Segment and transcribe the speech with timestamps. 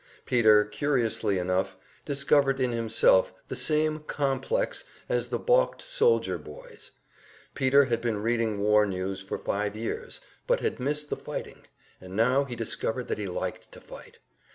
[0.25, 6.89] Peter, curiously enough, discovered in himself the same "complex" as the balked soldier boys.
[7.53, 11.67] Peter had been reading war news for five years, but had missed the fighting;
[12.01, 14.17] and now he discovered that he liked to fight.